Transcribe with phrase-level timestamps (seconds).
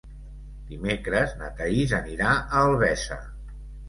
[0.69, 3.19] Dimecres na Thaís anirà a Albesa.